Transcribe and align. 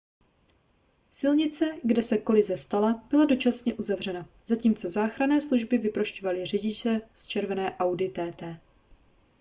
silnice 1.09 1.77
kde 1.83 2.03
se 2.03 2.17
kolize 2.17 2.57
stala 2.57 3.03
byla 3.09 3.25
dočasně 3.25 3.73
uzavřena 3.73 4.29
zatímco 4.45 4.87
záchranné 4.87 5.41
služby 5.41 5.77
vyprošťovaly 5.77 6.45
řidiče 6.45 7.01
z 7.13 7.27
červené 7.27 7.77
audi 7.77 8.09
tt 8.09 8.43